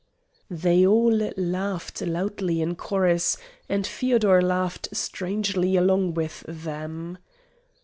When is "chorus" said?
2.75-3.37